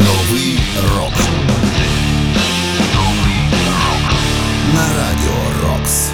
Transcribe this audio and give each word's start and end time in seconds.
Новий 0.00 0.58
рок. 0.96 1.12
На 4.74 4.86
радіо 4.96 5.68
Рокс. 5.70 6.10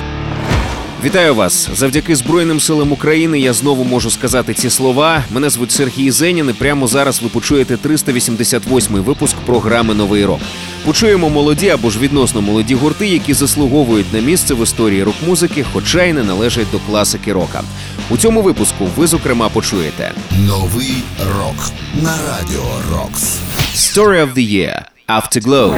Вітаю 1.04 1.34
вас 1.34 1.68
завдяки 1.74 2.16
Збройним 2.16 2.60
силам 2.60 2.92
України. 2.92 3.40
Я 3.40 3.52
знову 3.52 3.84
можу 3.84 4.10
сказати 4.10 4.54
ці 4.54 4.70
слова. 4.70 5.24
Мене 5.30 5.50
звуть 5.50 5.72
Сергій 5.72 6.10
Зенін. 6.10 6.50
і 6.50 6.52
Прямо 6.52 6.86
зараз 6.88 7.22
ви 7.22 7.28
почуєте 7.28 7.76
388-й 7.76 9.00
випуск 9.00 9.36
програми 9.36 9.94
Новий 9.94 10.24
рок. 10.24 10.40
Почуємо 10.84 11.30
молоді 11.30 11.68
або 11.68 11.90
ж 11.90 11.98
відносно 11.98 12.42
молоді 12.42 12.74
гурти, 12.74 13.06
які 13.06 13.34
заслуговують 13.34 14.12
на 14.12 14.20
місце 14.20 14.54
в 14.54 14.62
історії 14.62 15.02
рок-музики, 15.02 15.64
хоча 15.72 16.02
й 16.04 16.12
не 16.12 16.22
належать 16.22 16.70
до 16.72 16.78
класики 16.78 17.32
рока. 17.32 17.62
У 18.10 18.16
цьому 18.16 18.42
випуску 18.42 18.88
ви 18.96 19.06
зокрема 19.06 19.48
почуєте 19.48 20.12
Новий 20.46 20.94
рок. 21.38 21.70
На 22.02 22.14
радіо 22.28 22.64
Рокс. 22.92 23.38
Story 23.76 24.20
of 24.20 24.34
the 24.34 24.42
Year– 24.42 24.86
Afterglow. 25.08 25.74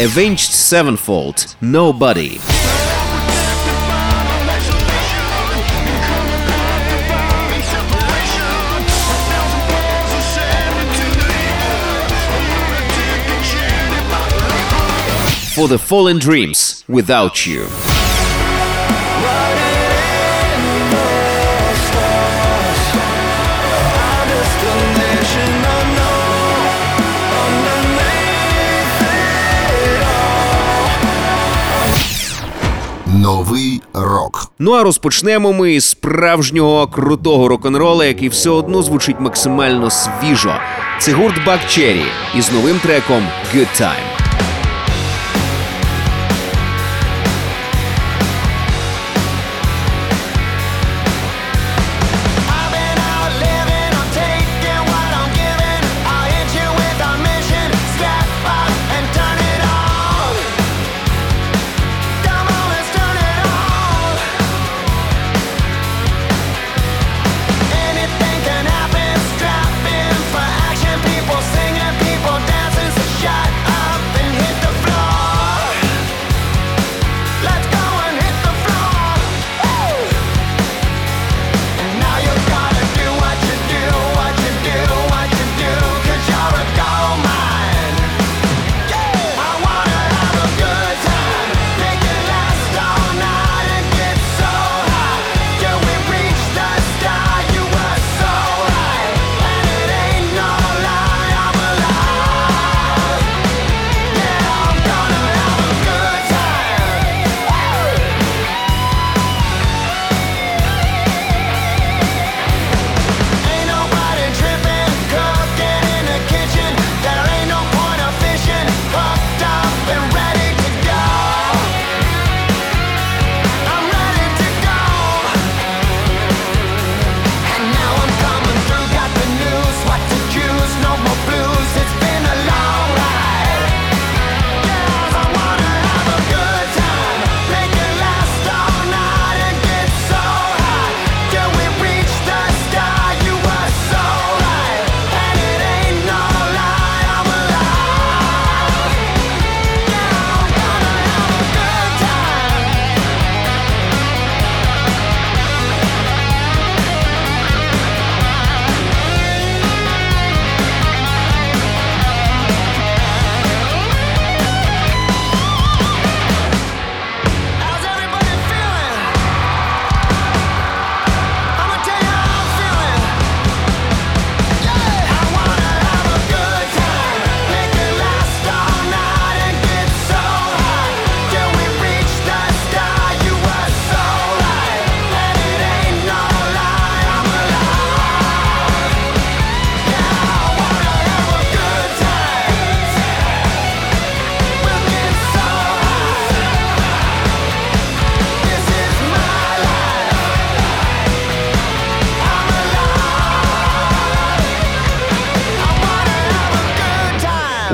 Avenged 0.00 0.50
Sevenfold 0.50 1.54
my 1.60 2.40
For 15.60 15.68
the 15.68 15.76
Fallen 15.76 16.18
Dreams– 16.18 16.84
Without 16.88 17.34
You. 17.46 17.66
Новий 33.06 33.82
рок. 33.94 34.52
Ну 34.58 34.72
а 34.72 34.82
розпочнемо 34.82 35.52
ми 35.52 35.72
із 35.74 35.84
справжнього 35.84 36.86
крутого 36.86 37.48
рок-н-рола, 37.48 38.04
який 38.04 38.28
все 38.28 38.50
одно 38.50 38.82
звучить 38.82 39.20
максимально 39.20 39.90
свіжо. 39.90 40.54
Це 40.98 41.12
гурт 41.12 41.36
Buck 41.46 41.78
Cherry 41.78 42.04
із 42.36 42.52
новим 42.52 42.78
треком 42.78 43.22
Good 43.54 43.80
Time. 43.80 44.19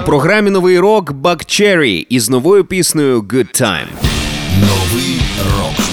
Програмі 0.07 0.51
Новий 0.51 0.79
рок 0.79 1.13
Бак 1.13 1.45
Черрі 1.45 2.07
із 2.09 2.31
новою 2.31 2.65
піснею 2.65 3.23
Good 3.23 3.63
Time. 3.63 3.87
Новий 4.61 5.21
рок. 5.57 5.87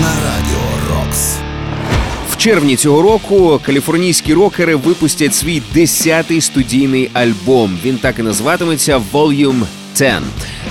На 0.00 0.08
радіо 0.08 0.96
Рокс. 0.96 1.36
В 2.30 2.36
червні 2.36 2.76
цього 2.76 3.02
року 3.02 3.60
каліфорнійські 3.66 4.34
рокери 4.34 4.74
випустять 4.74 5.34
свій 5.34 5.62
10-й 5.74 6.40
студійний 6.40 7.10
альбом. 7.12 7.78
Він 7.84 7.98
так 7.98 8.18
і 8.18 8.22
називатиметься 8.22 9.02
Volume 9.12 9.62
10. 9.98 10.22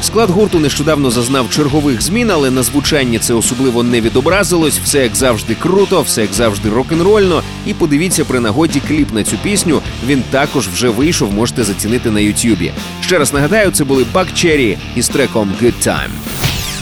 Склад 0.01 0.29
гурту 0.29 0.59
нещодавно 0.59 1.11
зазнав 1.11 1.49
чергових 1.49 2.01
змін, 2.01 2.31
але 2.31 2.51
на 2.51 2.63
звучанні 2.63 3.19
це 3.19 3.33
особливо 3.33 3.83
не 3.83 4.01
відобразилось. 4.01 4.79
Все 4.83 5.03
як 5.03 5.15
завжди 5.15 5.55
круто, 5.55 6.01
все 6.01 6.21
як 6.21 6.33
завжди 6.33 6.69
рок-н-рольно. 6.69 7.43
І 7.65 7.73
подивіться 7.73 8.25
при 8.25 8.39
нагоді 8.39 8.81
кліп 8.87 9.13
на 9.13 9.23
цю 9.23 9.37
пісню. 9.37 9.81
Він 10.07 10.23
також 10.29 10.67
вже 10.67 10.89
вийшов, 10.89 11.33
можете 11.33 11.63
зацінити 11.63 12.11
на 12.11 12.19
Ютюбі. 12.19 12.71
Ще 13.01 13.17
раз 13.17 13.33
нагадаю, 13.33 13.71
це 13.71 13.83
були 13.83 14.05
Бак 14.13 14.27
Черрі 14.33 14.77
із 14.95 15.09
треком 15.09 15.53
Good 15.61 15.87
Time. 15.87 16.09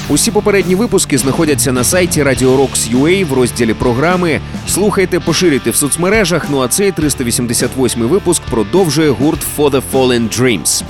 Усі 0.09 0.31
попередні 0.31 0.75
випуски 0.75 1.17
знаходяться 1.17 1.71
на 1.71 1.83
сайті 1.83 2.23
Radio 2.23 2.57
Rocks.ua 2.57 3.25
в 3.25 3.33
розділі 3.33 3.73
програми. 3.73 4.41
Слухайте, 4.67 5.19
поширюйте 5.19 5.69
в 5.71 5.75
соцмережах. 5.75 6.47
Ну 6.49 6.61
а 6.61 6.67
цей 6.67 6.91
388 6.91 8.01
випуск 8.01 8.41
продовжує 8.43 9.09
гурт 9.09 9.39
For 9.57 9.69
the 9.69 9.81
Fallen 9.93 10.39
Dreams. 10.39 10.83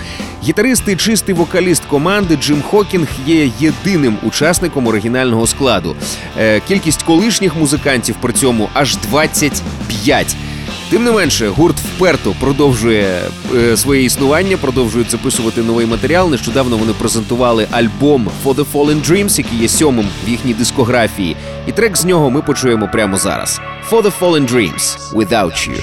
Гітарист 0.43 0.87
і 0.87 0.95
чистий 0.95 1.35
вокаліст 1.35 1.85
команди 1.85 2.35
Джим 2.35 2.61
Хокінг 2.61 3.07
є 3.27 3.51
єдиним 3.59 4.17
учасником 4.23 4.87
оригінального 4.87 5.47
складу. 5.47 5.95
Е, 6.39 6.61
кількість 6.67 7.03
колишніх 7.03 7.55
музикантів 7.55 8.15
при 8.21 8.33
цьому 8.33 8.69
аж 8.73 8.97
25. 8.97 10.35
Тим 10.93 11.03
не 11.03 11.11
менше, 11.11 11.47
гурт 11.47 11.75
вперто 11.79 12.35
продовжує 12.39 13.21
е, 13.55 13.77
своє 13.77 14.03
існування, 14.03 14.57
продовжують 14.57 15.11
записувати 15.11 15.61
новий 15.61 15.85
матеріал. 15.85 16.29
Нещодавно 16.29 16.77
вони 16.77 16.93
презентували 16.93 17.67
альбом 17.71 18.29
For 18.45 18.55
the 18.55 18.65
Fallen 18.73 19.09
Dreams, 19.09 19.37
який 19.37 19.59
є 19.59 19.67
сьомим 19.67 20.07
в 20.25 20.29
їхній 20.29 20.53
дискографії. 20.53 21.35
І 21.67 21.71
трек 21.71 21.97
з 21.97 22.05
нього 22.05 22.29
ми 22.29 22.41
почуємо 22.41 22.89
прямо 22.91 23.17
зараз. 23.17 23.61
For 23.91 24.01
the 24.01 24.11
Fallen 24.19 24.51
Dreams– 24.51 24.97
Without 25.13 25.69
You. 25.69 25.77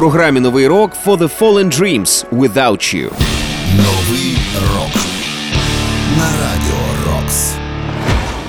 Програмі 0.00 0.40
Новий 0.40 0.66
рок 0.66 0.92
For 1.06 1.16
the 1.16 1.30
Fallen 1.38 1.80
Dreams– 1.80 2.24
Without 2.32 2.94
You. 2.94 3.10
Новий 3.76 4.38
рок 4.74 4.94
на 6.18 6.24
радіо 6.24 6.80
Рокс. 7.06 7.52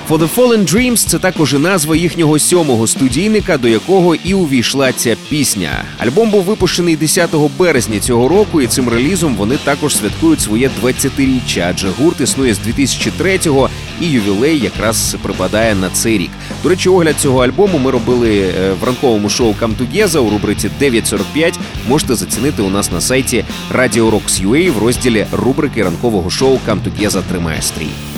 For 0.08 0.18
the 0.18 0.34
Fallen 0.36 0.74
Dreams– 0.74 0.96
це 1.08 1.18
також 1.18 1.54
і 1.54 1.58
назва 1.58 1.96
їхнього 1.96 2.38
сьомого 2.38 2.86
студійника, 2.86 3.58
до 3.58 3.68
якого 3.68 4.14
і 4.14 4.34
увійшла 4.34 4.92
ця 4.92 5.16
пісня. 5.28 5.84
Альбом 5.98 6.30
був 6.30 6.44
випущений 6.44 6.96
10 6.96 7.30
березня 7.58 8.00
цього 8.00 8.28
року, 8.28 8.60
і 8.60 8.66
цим 8.66 8.88
релізом 8.88 9.34
вони 9.36 9.56
також 9.56 9.96
святкують 9.96 10.40
своє 10.40 10.70
20-річчя, 10.82 11.66
адже 11.70 11.88
гурт 11.88 12.20
існує 12.20 12.54
з 12.54 12.58
2003-го, 12.58 13.70
і 14.02 14.06
ювілей 14.06 14.58
якраз 14.58 15.16
припадає 15.22 15.74
на 15.74 15.90
цей 15.90 16.18
рік. 16.18 16.30
До 16.62 16.68
речі, 16.68 16.88
огляд 16.88 17.16
цього 17.18 17.44
альбому 17.44 17.78
ми 17.78 17.90
робили 17.90 18.40
е, 18.40 18.72
в 18.80 18.84
ранковому 18.84 19.28
шоу 19.28 19.54
Come 19.60 19.76
Together 19.76 20.18
у 20.18 20.30
рубриці 20.30 20.70
9.45. 20.80 21.54
Можете 21.88 22.14
зацінити 22.14 22.62
у 22.62 22.70
нас 22.70 22.92
на 22.92 23.00
сайті 23.00 23.44
Radio 23.74 24.10
Rocks.ua 24.10 24.70
в 24.70 24.78
розділі 24.78 25.26
рубрики 25.32 25.82
ранкового 25.82 26.30
шоу 26.30 26.58
Come 26.68 26.80
Together 26.82 27.22
тримає 27.22 27.62
стрій. 27.62 28.11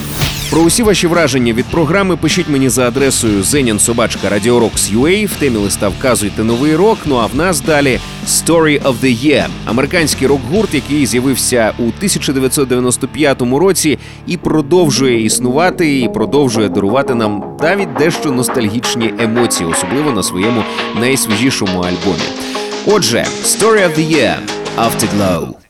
Про 0.54 0.62
усі 0.62 0.82
ваші 0.82 1.06
враження 1.06 1.52
від 1.52 1.64
програми 1.64 2.16
пишіть 2.16 2.49
мені 2.49 2.68
за 2.68 2.88
адресою 2.88 3.42
zeninsobachka.radiorocks.ua. 3.42 5.26
В 5.26 5.37
темі 5.37 5.56
листа 5.56 5.88
вказуйте 5.88 6.44
новий 6.44 6.76
рок. 6.76 6.99
Ну 7.04 7.16
а 7.16 7.26
в 7.26 7.37
нас 7.37 7.61
далі 7.61 8.00
Story 8.28 8.82
of 8.82 8.94
the 9.02 9.26
Year– 9.26 9.46
американський 9.64 10.28
рок-гурт, 10.28 10.75
який 10.75 11.06
з'явився 11.06 11.73
у 11.78 11.82
1995 11.82 13.42
році 13.42 13.99
і 14.26 14.37
продовжує 14.37 15.25
існувати, 15.25 16.00
і 16.00 16.08
продовжує 16.08 16.68
дарувати 16.68 17.14
нам 17.14 17.56
навіть 17.62 17.94
дещо 17.99 18.32
ностальгічні 18.32 19.14
емоції, 19.18 19.70
особливо 19.70 20.11
на 20.11 20.23
своєму 20.23 20.62
найсвіжішому 21.00 21.78
альбомі. 21.78 22.28
Отже, 22.87 23.26
Story 23.44 23.88
of 23.88 23.99
the 23.99 24.11
Year– 24.11 24.37
Afterglow. 24.78 25.63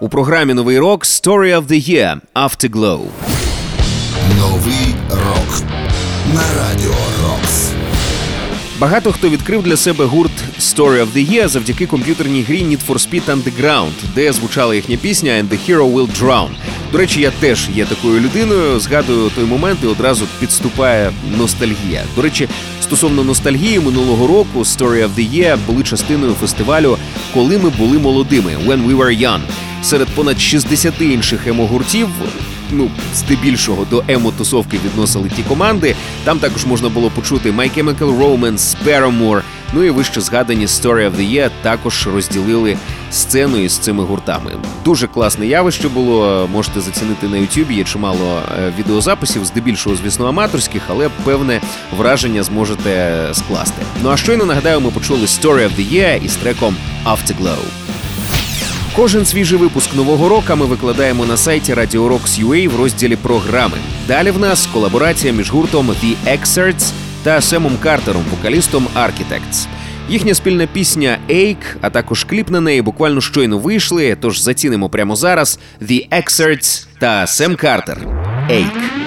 У 0.00 0.08
програмі 0.08 0.54
Новий 0.54 0.78
рок 0.78 1.04
Story 1.04 1.56
of 1.60 1.66
the 1.66 1.90
Year 1.90 2.16
Afterglow. 2.34 3.00
Новий 4.38 4.94
рок 5.10 5.62
на 6.34 6.42
радіо. 6.58 7.17
Багато 8.80 9.12
хто 9.12 9.28
відкрив 9.28 9.62
для 9.62 9.76
себе 9.76 10.04
гурт 10.04 10.32
Story 10.60 11.02
of 11.02 11.06
the 11.16 11.32
Year 11.32 11.48
завдяки 11.48 11.86
комп'ютерній 11.86 12.42
грі 12.42 12.62
Need 12.62 12.78
for 12.88 12.94
Speed 12.94 13.22
Underground, 13.24 13.92
де 14.14 14.32
звучала 14.32 14.74
їхня 14.74 14.96
пісня 14.96 15.32
And 15.32 15.48
the 15.48 15.58
Hero 15.68 15.92
Will 15.92 16.20
Drown. 16.20 16.48
До 16.92 16.98
речі, 16.98 17.20
я 17.20 17.30
теж 17.30 17.68
є 17.74 17.84
такою 17.84 18.20
людиною. 18.20 18.80
Згадую 18.80 19.30
той 19.34 19.44
момент 19.44 19.78
і 19.82 19.86
одразу 19.86 20.26
підступає 20.40 21.12
ностальгія. 21.38 22.02
До 22.16 22.22
речі, 22.22 22.48
стосовно 22.82 23.24
ностальгії 23.24 23.80
минулого 23.80 24.26
року 24.26 24.58
Story 24.58 25.04
of 25.04 25.10
the 25.18 25.32
Year 25.32 25.58
були 25.66 25.82
частиною 25.82 26.32
фестивалю 26.32 26.98
Коли 27.34 27.58
ми 27.58 27.70
були 27.70 27.98
молодими 27.98 28.56
When 28.66 28.86
We 28.86 28.96
Were 28.96 29.20
Young. 29.20 29.40
Серед 29.82 30.08
понад 30.08 30.40
60 30.40 31.00
інших 31.00 31.46
емо-гуртів 31.46 32.08
ну, 32.72 32.90
здебільшого 33.14 33.86
до 33.90 34.02
емо-тусовки 34.08 34.78
відносили 34.84 35.30
ті 35.36 35.42
команди. 35.42 35.96
Там 36.24 36.38
також 36.38 36.66
можна 36.66 36.88
було 36.88 37.10
почути 37.10 37.50
My 37.50 37.78
Chemical 37.78 38.18
Romance, 38.18 38.76
Paramore, 38.86 39.42
ну 39.72 39.84
і 39.84 39.90
вище 39.90 40.20
згадані 40.20 40.66
Story 40.66 41.10
of 41.10 41.16
the 41.16 41.32
Year 41.32 41.50
також 41.62 42.06
розділили 42.14 42.76
сцену 43.10 43.56
із 43.56 43.78
цими 43.78 44.04
гуртами. 44.04 44.52
Дуже 44.84 45.06
класне 45.06 45.46
явище 45.46 45.88
було. 45.88 46.48
Можете 46.52 46.80
зацінити 46.80 47.28
на 47.28 47.36
YouTube, 47.36 47.72
Є 47.72 47.84
чимало 47.84 48.40
е, 48.58 48.72
відеозаписів, 48.78 49.44
здебільшого, 49.44 49.96
звісно, 49.96 50.26
аматорських, 50.26 50.82
але 50.88 51.08
певне 51.24 51.60
враження 51.96 52.42
зможете 52.42 53.20
скласти. 53.32 53.82
Ну 54.02 54.10
а 54.10 54.16
щойно 54.16 54.44
нагадаю, 54.44 54.80
ми 54.80 54.90
почули 54.90 55.20
Story 55.26 55.64
of 55.64 55.70
the 55.78 55.92
Year 55.92 56.24
із 56.24 56.36
треком 56.36 56.76
Afterglow. 57.06 57.87
Кожен 58.98 59.26
свіжий 59.26 59.58
випуск 59.58 59.94
нового 59.94 60.28
року 60.28 60.56
ми 60.56 60.66
викладаємо 60.66 61.26
на 61.26 61.36
сайті 61.36 61.74
Radio 61.74 62.08
Rocks 62.08 62.44
UA 62.44 62.68
в 62.68 62.76
розділі 62.76 63.16
програми. 63.16 63.76
Далі 64.08 64.30
в 64.30 64.38
нас 64.38 64.66
колаборація 64.66 65.32
між 65.32 65.50
гуртом 65.50 65.90
The 65.90 66.14
Excerts 66.26 66.92
та 67.22 67.40
Семом 67.40 67.76
Картером, 67.82 68.22
вокалістом 68.30 68.86
Architects. 68.96 69.66
Їхня 70.08 70.34
спільна 70.34 70.66
пісня 70.66 71.18
Ache, 71.28 71.76
а 71.80 71.90
також 71.90 72.24
кліп 72.24 72.50
на 72.50 72.60
неї 72.60 72.82
буквально 72.82 73.20
щойно 73.20 73.58
вийшли. 73.58 74.16
Тож 74.20 74.40
зацінимо 74.40 74.88
прямо 74.88 75.16
зараз 75.16 75.58
The 75.82 76.08
Excerts 76.08 76.86
та 77.00 77.26
Сем 77.26 77.56
Картер. 77.56 77.98
Ache. 78.50 78.97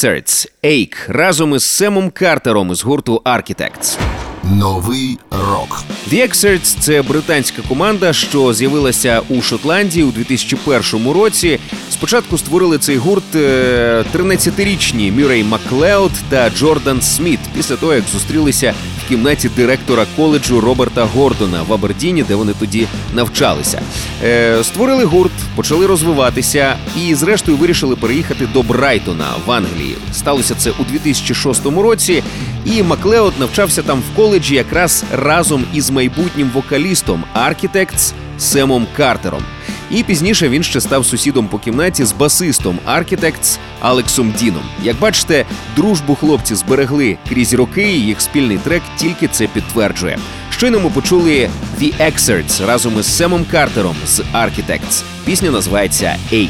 The 0.00 0.46
Ейк 0.64 0.96
разом 1.08 1.54
із 1.54 1.64
Семом 1.64 2.10
Картером 2.10 2.72
із 2.72 2.82
гурту 2.84 3.22
Architects. 3.24 3.98
Новий 4.44 5.18
рок 5.30 5.82
The 6.12 6.28
Excerts– 6.28 6.76
це 6.80 7.02
британська 7.02 7.62
команда, 7.68 8.12
що 8.12 8.54
з'явилася 8.54 9.22
у 9.28 9.42
Шотландії 9.42 10.04
у 10.04 10.10
2001 10.10 11.12
році. 11.12 11.58
Спочатку 11.90 12.38
створили 12.38 12.78
цей 12.78 12.96
гурт 12.96 13.34
е, 13.34 14.04
13-річні 14.14 15.12
Мюрей 15.12 15.44
Маклеод 15.44 16.12
та 16.28 16.50
Джордан 16.50 17.02
Сміт 17.02 17.40
після 17.56 17.76
того, 17.76 17.94
як 17.94 18.04
зустрілися 18.12 18.74
кімнаті 19.10 19.48
директора 19.56 20.06
коледжу 20.16 20.60
Роберта 20.60 21.04
Гордона 21.04 21.62
в 21.62 21.72
Абердіні, 21.72 22.22
де 22.22 22.34
вони 22.34 22.52
тоді 22.60 22.86
навчалися. 23.14 23.82
Е, 24.24 24.64
Створили 24.64 25.04
гурт, 25.04 25.32
почали 25.56 25.86
розвиватися 25.86 26.76
і, 27.02 27.14
зрештою, 27.14 27.56
вирішили 27.58 27.96
переїхати 27.96 28.48
до 28.52 28.62
Брайтона 28.62 29.26
в 29.46 29.50
Англії. 29.50 29.96
Сталося 30.12 30.54
це 30.54 30.70
у 30.70 30.84
2006 30.84 31.66
році, 31.66 32.22
і 32.64 32.82
Маклеод 32.82 33.32
навчався 33.40 33.82
там 33.82 34.02
в 34.12 34.16
коледжі 34.16 34.54
якраз 34.54 35.04
разом 35.12 35.64
із 35.74 35.90
майбутнім 35.90 36.50
вокалістом 36.54 37.24
Architects 37.34 38.12
Семом 38.38 38.86
Картером. 38.96 39.42
І 39.90 40.02
пізніше 40.02 40.48
він 40.48 40.62
ще 40.62 40.80
став 40.80 41.06
сусідом 41.06 41.48
по 41.48 41.58
кімнаті 41.58 42.04
з 42.04 42.12
басистом 42.12 42.78
Architects 42.88 43.58
Алексом 43.80 44.34
Діном. 44.38 44.62
Як 44.82 44.98
бачите, 44.98 45.44
дружбу 45.76 46.14
хлопці 46.14 46.54
зберегли 46.54 47.18
крізь 47.28 47.54
роки, 47.54 47.92
і 47.92 48.00
їх 48.00 48.20
спільний 48.20 48.58
трек 48.58 48.82
тільки 48.96 49.28
це 49.28 49.46
підтверджує. 49.46 50.18
Щойно 50.50 50.80
ми 50.80 50.90
почули 50.90 51.50
The 51.80 52.12
Excerts 52.12 52.66
разом 52.66 52.98
із 53.00 53.16
Семом 53.16 53.44
Картером 53.50 53.96
з 54.06 54.20
Architects. 54.20 55.02
Пісня 55.24 55.50
називається 55.50 56.16
Ache. 56.32 56.48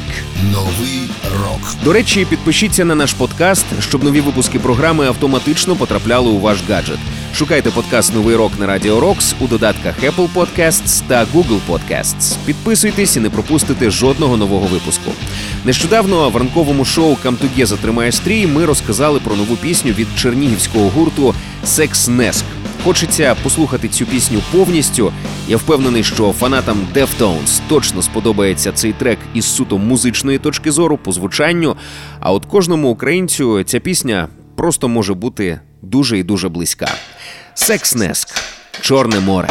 новий 0.53 1.11
рок. 1.43 1.75
До 1.85 1.93
речі, 1.93 2.27
підпишіться 2.31 2.85
на 2.85 2.95
наш 2.95 3.13
подкаст, 3.13 3.67
щоб 3.81 4.05
нові 4.05 4.21
випуски 4.21 4.59
програми 4.59 5.07
автоматично 5.07 5.77
потрапляли 5.77 6.31
у 6.31 6.39
ваш 6.39 6.59
гаджет. 6.69 6.99
Шукайте 7.35 7.71
подкаст 7.71 8.15
Новий 8.15 8.37
рок 8.37 8.53
на 8.59 8.67
Радіо 8.67 9.01
Рокс 9.01 9.35
у 9.41 9.47
додатках 9.47 9.95
Apple 10.03 10.29
Podcasts 10.35 11.03
та 11.07 11.25
Google 11.25 11.59
Podcasts. 11.69 12.37
Підписуйтесь 12.47 13.17
і 13.17 13.21
не 13.21 13.31
пропустите 13.31 13.91
жодного 13.91 14.37
нового 14.37 14.67
випуску. 14.67 15.11
Нещодавно 15.65 16.31
в 16.31 16.37
ранковому 16.37 16.85
шоу 16.85 17.17
«Камтугеза 17.23 17.77
тримає 17.77 18.13
стрій 18.13 18.47
ми 18.47 18.65
розказали 18.65 19.21
про 19.21 19.37
нову 19.37 19.57
пісню 19.57 19.93
від 19.93 20.07
чернігівського 20.17 20.89
гурту 20.89 21.35
Неск. 22.09 22.45
Хочеться 22.85 23.37
послухати 23.43 23.89
цю 23.89 24.07
пісню 24.07 24.41
повністю. 24.53 25.13
Я 25.49 25.57
впевнений, 25.57 26.05
що 26.05 26.33
фанатам 26.33 26.79
Deftones 26.95 27.61
точно 27.69 28.03
сподобається 28.03 28.73
цей 28.73 28.93
трек 28.93 29.19
із 29.35 29.45
суто 29.45 29.79
музичної 29.79 30.39
точки 30.39 30.73
зору 30.73 30.97
по 30.97 31.13
звучанню. 31.13 31.77
А 32.21 32.33
от 32.33 32.47
кожному 32.47 32.91
українцю 32.91 33.63
ця 33.63 33.81
пісня 33.81 34.29
просто 34.57 34.89
може 34.89 35.15
бути 35.15 35.61
дуже 35.83 36.19
і 36.19 36.23
дуже 36.23 36.49
близька. 36.49 36.95
Секс 37.55 37.95
Неск. 37.95 38.29
Чорне 38.81 39.21
море. 39.21 39.49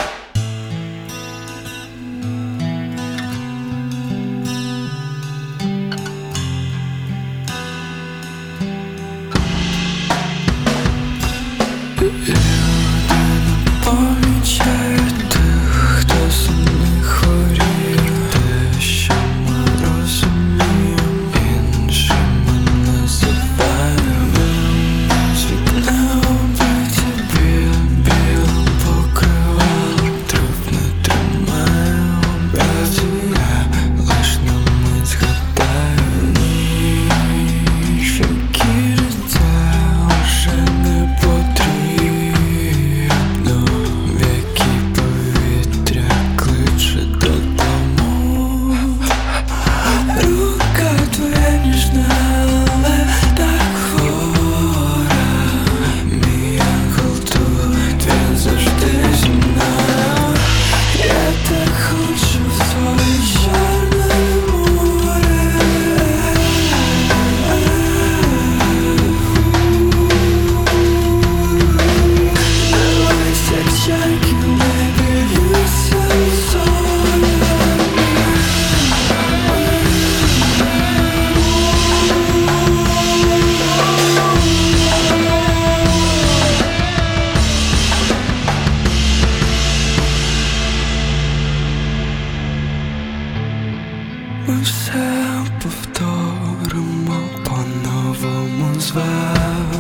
war. 98.96 99.79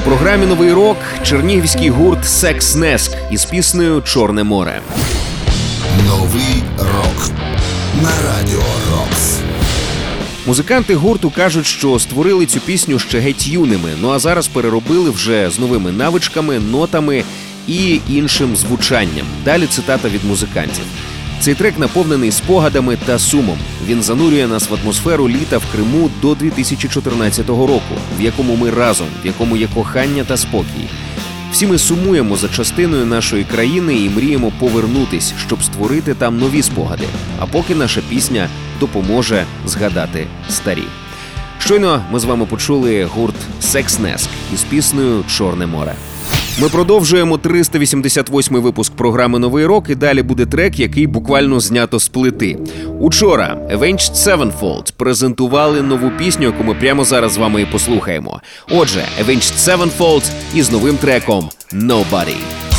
У 0.00 0.02
програмі 0.02 0.46
Новий 0.46 0.72
рок 0.72 0.96
чернігівський 1.22 1.90
гурт 1.90 2.24
Секс 2.24 2.74
Неск 2.74 3.12
із 3.30 3.44
піснею 3.44 4.02
Чорне 4.02 4.44
море. 4.44 4.80
Новий 6.06 6.62
рок 6.78 7.30
на 8.02 8.10
радіо 8.26 8.62
Рокс. 8.92 9.38
Музиканти 10.46 10.94
гурту 10.94 11.30
кажуть, 11.30 11.66
що 11.66 11.98
створили 11.98 12.46
цю 12.46 12.60
пісню 12.60 12.98
ще 12.98 13.18
геть 13.18 13.48
юними, 13.48 13.90
ну 14.00 14.10
а 14.10 14.18
зараз 14.18 14.48
переробили 14.48 15.10
вже 15.10 15.50
з 15.50 15.58
новими 15.58 15.92
навичками, 15.92 16.58
нотами 16.58 17.24
і 17.68 18.00
іншим 18.08 18.56
звучанням. 18.56 19.26
Далі 19.44 19.66
цитата 19.66 20.08
від 20.08 20.24
музикантів. 20.24 20.84
Цей 21.40 21.54
трек 21.54 21.78
наповнений 21.78 22.32
спогадами 22.32 22.98
та 23.06 23.18
сумом. 23.18 23.58
Він 23.86 24.02
занурює 24.02 24.46
нас 24.46 24.70
в 24.70 24.74
атмосферу 24.74 25.28
літа 25.28 25.58
в 25.58 25.62
Криму 25.72 26.10
до 26.22 26.34
2014 26.34 27.48
року, 27.48 27.94
в 28.18 28.20
якому 28.20 28.56
ми 28.56 28.70
разом, 28.70 29.06
в 29.24 29.26
якому 29.26 29.56
є 29.56 29.68
кохання 29.74 30.24
та 30.24 30.36
спокій. 30.36 30.88
Всі 31.52 31.66
ми 31.66 31.78
сумуємо 31.78 32.36
за 32.36 32.48
частиною 32.48 33.06
нашої 33.06 33.44
країни 33.44 33.94
і 33.94 34.10
мріємо 34.10 34.52
повернутись, 34.58 35.34
щоб 35.46 35.62
створити 35.62 36.14
там 36.14 36.38
нові 36.38 36.62
спогади. 36.62 37.04
А 37.38 37.46
поки 37.46 37.74
наша 37.74 38.00
пісня 38.08 38.48
допоможе 38.80 39.44
згадати 39.66 40.26
старі. 40.48 40.84
Щойно 41.58 42.04
ми 42.10 42.20
з 42.20 42.24
вами 42.24 42.46
почули 42.46 43.04
гурт 43.04 43.36
Секс 43.60 43.98
Неск 43.98 44.28
із 44.54 44.62
піснею 44.62 45.24
Чорне 45.28 45.66
море. 45.66 45.94
Ми 46.60 46.68
продовжуємо 46.68 47.38
388 47.38 48.56
випуск 48.60 48.92
програми 48.92 49.38
Новий 49.38 49.66
рок. 49.66 49.90
І 49.90 49.94
далі 49.94 50.22
буде 50.22 50.46
трек, 50.46 50.78
який 50.78 51.06
буквально 51.06 51.60
знято 51.60 51.98
з 51.98 52.08
плити. 52.08 52.58
Учора 53.00 53.58
Avenged 53.76 54.14
Sevenfold 54.14 54.92
презентували 54.96 55.82
нову 55.82 56.10
пісню, 56.10 56.44
яку 56.44 56.64
ми 56.64 56.74
прямо 56.74 57.04
зараз 57.04 57.32
з 57.32 57.36
вами 57.36 57.62
і 57.62 57.66
послухаємо. 57.66 58.40
Отже, 58.70 59.04
Avenged 59.24 59.56
Sevenfold 59.56 60.30
із 60.54 60.70
новим 60.70 60.96
треком 60.96 61.48
Nobody. 61.72 62.69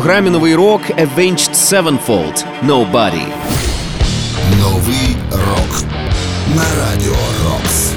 Програмі 0.00 0.30
новий 0.30 0.54
рок 0.54 0.80
Avenged 0.90 1.54
Sevenfold 1.54 2.44
Nobody. 2.66 3.26
Новий 4.60 5.16
рок 5.30 5.84
на 6.56 6.62
радіо 6.80 7.16
Рокс. 7.44 7.89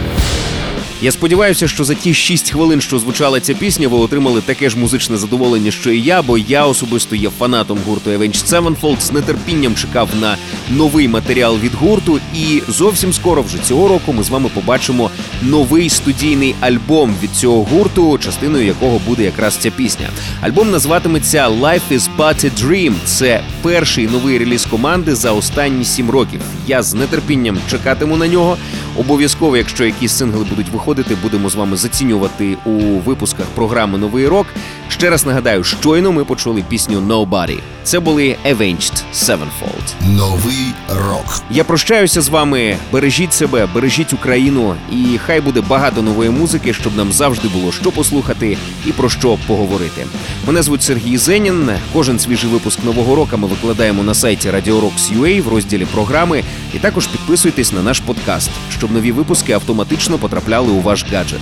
Я 1.04 1.12
сподіваюся, 1.12 1.68
що 1.68 1.84
за 1.84 1.94
ті 1.94 2.14
6 2.14 2.52
хвилин, 2.52 2.82
що 2.82 3.00
звучала 3.00 3.40
ця 3.40 3.54
пісня, 3.54 3.88
ви 3.88 3.98
отримали 3.98 4.42
таке 4.42 4.70
ж 4.70 4.78
музичне 4.78 5.18
задоволення, 5.18 5.72
що 5.72 5.92
і 5.92 6.02
я, 6.02 6.22
бо 6.22 6.38
я 6.38 6.66
особисто 6.66 7.16
є 7.16 7.30
фанатом 7.40 7.80
гурту 7.86 8.10
Avenged 8.10 8.48
Sevenfold, 8.48 9.00
з 9.00 9.22
нетерпінням 9.22 9.76
чекав 9.76 10.10
на 10.22 10.38
новий 10.70 11.08
матеріал 11.08 11.58
від 11.58 11.74
гурту. 11.74 12.20
І 12.36 12.62
зовсім 12.68 13.14
скоро, 13.14 13.42
вже 13.42 13.58
цього 13.58 13.88
року, 13.88 14.14
ми 14.14 14.24
з 14.24 14.30
вами 14.30 14.50
побачимо 14.54 15.10
новий 15.42 15.90
студійний 15.90 16.56
альбом 16.60 17.16
від 17.24 17.32
цього 17.32 17.64
гурту, 17.64 18.18
частиною 18.18 18.66
якого 18.66 19.02
буде 19.08 19.24
якраз 19.24 19.56
ця 19.56 19.72
пісня. 19.72 20.10
Альбом 20.42 20.72
називатиметься 20.72 21.50
Life 21.50 21.92
is 21.92 22.10
but 22.18 22.46
a 22.46 22.66
Dream. 22.66 22.94
Це 23.06 23.42
перший 23.62 24.08
новий 24.08 24.38
реліз 24.38 24.66
команди 24.66 25.16
за 25.16 25.32
останні 25.32 25.86
сім 25.86 26.10
років. 26.10 26.42
Я 26.68 26.84
з 26.84 27.08
нетерпінням 27.08 27.58
чекатиму 27.72 28.18
на 28.18 28.28
нього. 28.28 28.58
Обов'язково, 28.98 29.58
якщо 29.58 29.86
якісь 29.86 30.12
сингли 30.12 30.46
будуть 30.50 30.70
виходити, 30.70 31.18
будемо 31.22 31.50
з 31.50 31.56
вами 31.56 31.78
зацінювати 31.78 32.58
у 32.66 32.80
випусках 32.80 33.46
програми 33.46 33.98
Новий 33.98 34.28
рок. 34.28 34.48
Ще 34.94 35.10
раз 35.10 35.26
нагадаю, 35.26 35.64
щойно 35.64 36.12
ми 36.12 36.26
почули 36.26 36.64
пісню 36.70 37.00
Nobody. 37.00 37.60
Це 37.84 38.00
були 38.00 38.38
Avenged 38.46 39.04
Sevenfold. 39.14 40.16
Новий 40.18 40.74
рок. 40.90 41.42
Я 41.52 41.64
прощаюся 41.64 42.22
з 42.22 42.30
вами. 42.30 42.78
Бережіть 42.92 43.34
себе, 43.34 43.68
бережіть 43.74 44.14
Україну, 44.14 44.76
і 44.92 45.18
хай 45.26 45.42
буде 45.42 45.62
багато 45.62 46.02
нової 46.02 46.30
музики, 46.30 46.74
щоб 46.74 46.98
нам 46.98 47.12
завжди 47.12 47.48
було 47.48 47.72
що 47.72 47.92
послухати 47.92 48.58
і 48.86 48.92
про 48.92 49.10
що 49.10 49.38
поговорити. 49.48 50.06
Мене 50.48 50.62
звуть 50.62 50.84
Сергій 50.84 51.18
Зенін. 51.18 51.70
Кожен 51.94 52.20
свіжий 52.20 52.50
випуск 52.50 52.84
нового 52.84 53.16
року 53.16 53.38
ми 53.38 53.48
викладаємо 53.48 54.04
на 54.04 54.14
сайті 54.14 54.50
Radio 54.50 54.82
Rocks 54.82 55.20
UA 55.20 55.42
в 55.42 55.48
розділі 55.48 55.86
програми. 55.86 56.44
І 56.74 56.78
також 56.78 57.08
підписуйтесь 57.08 57.74
на 57.74 57.84
наш 57.84 58.00
подкаст, 58.00 58.50
щоб 58.78 58.92
нові 58.92 59.12
випуски 59.12 59.54
автоматично 59.54 60.18
потрапляли 60.18 60.72
у 60.72 60.82
ваш 60.82 61.06
гаджет. 61.12 61.40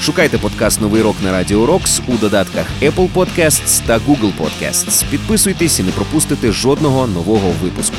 Шукайте 0.00 0.38
подкаст 0.38 0.80
Новий 0.80 1.02
рок 1.02 1.16
на 1.24 1.32
Радіо 1.32 1.66
Рокс 1.66 2.00
у 2.06 2.16
додатках 2.16 2.66
Apple 2.82 2.93
Podcasts 2.96 3.82
та 3.86 3.98
Google 3.98 4.32
Podcasts. 4.40 5.04
Підписуйтесь 5.10 5.80
і 5.80 5.82
не 5.82 5.92
пропустите 5.92 6.52
жодного 6.52 7.06
нового 7.06 7.52
випуску. 7.62 7.96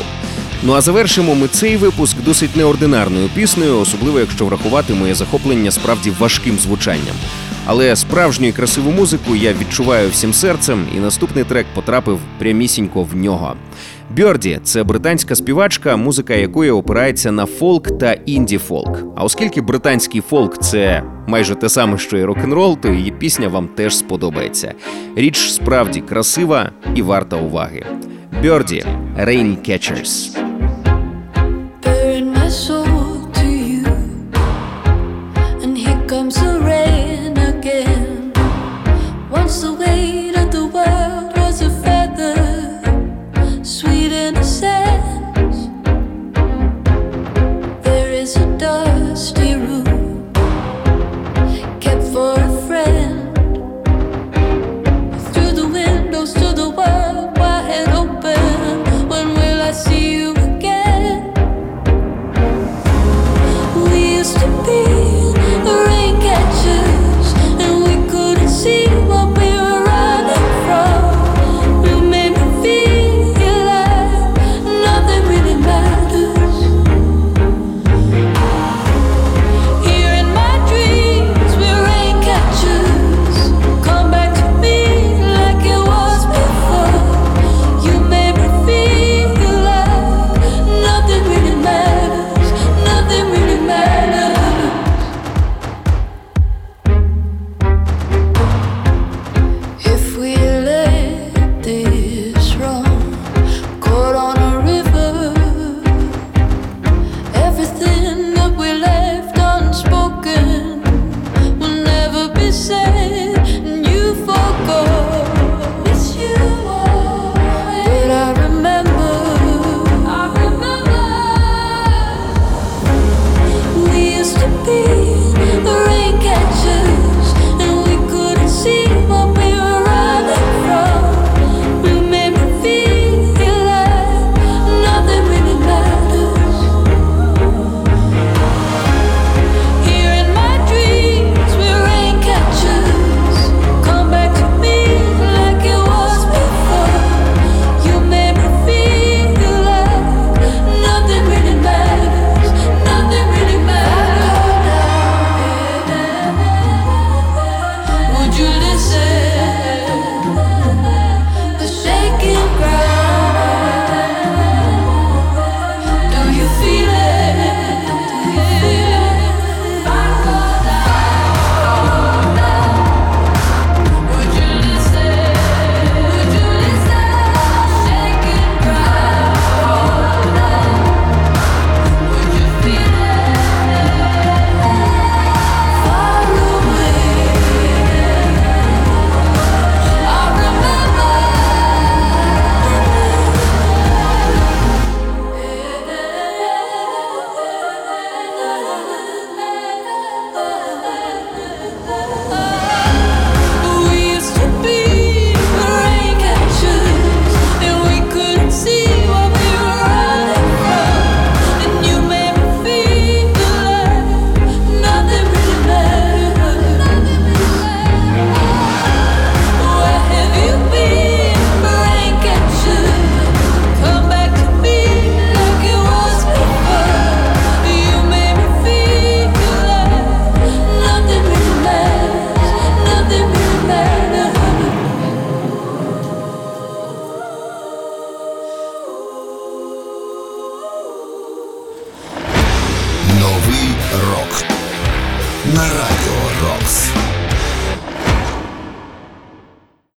Ну 0.64 0.74
а 0.74 0.82
завершимо 0.82 1.36
ми 1.36 1.48
цей 1.48 1.78
випуск 1.78 2.18
досить 2.22 2.56
неординарною 2.56 3.30
піснею, 3.30 3.80
особливо 3.80 4.20
якщо 4.20 4.46
врахувати 4.46 4.94
моє 4.94 5.16
захоплення 5.16 5.72
справді 5.72 6.12
важким 6.20 6.60
звучанням. 6.60 7.16
Але 7.66 7.96
справжню 7.96 8.48
і 8.48 8.52
красиву 8.52 8.92
музику 8.92 9.36
я 9.36 9.54
відчуваю 9.54 10.10
всім 10.10 10.34
серцем, 10.34 10.86
і 10.98 11.00
наступний 11.00 11.44
трек 11.44 11.66
потрапив 11.76 12.20
прямісінько 12.40 13.04
в 13.04 13.16
нього. 13.16 13.56
Бьорді 14.18 14.60
це 14.64 14.84
британська 14.84 15.36
співачка, 15.36 15.98
музика 15.98 16.34
якої 16.34 16.72
опирається 16.72 17.32
на 17.32 17.46
фолк 17.46 18.00
та 18.00 18.14
інді-фолк. 18.14 18.98
А 19.16 19.24
оскільки 19.24 19.62
британський 19.62 20.22
фолк 20.22 20.58
це 20.58 21.04
майже 21.28 21.56
те 21.56 21.70
саме, 21.70 21.98
що 21.98 22.18
і 22.18 22.24
рок-н-рол, 22.24 22.78
то 22.82 22.90
її 22.90 23.12
пісня 23.12 23.48
вам 23.48 23.68
теж 23.68 23.98
сподобається. 23.98 24.74
Річ 25.16 25.38
справді 25.38 26.02
красива 26.02 26.72
і 26.96 27.02
варта 27.02 27.36
уваги. 27.36 27.86
Бьорді 28.44 28.86
Rain 29.20 29.70
Catchers. 29.70 30.38